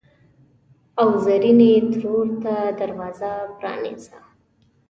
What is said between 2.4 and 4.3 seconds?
ته دروازه پرانیزه!